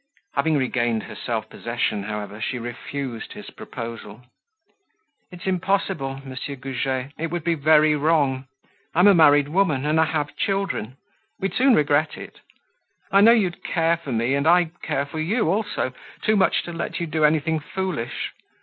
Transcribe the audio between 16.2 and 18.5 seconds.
too much to let you do anything foolish.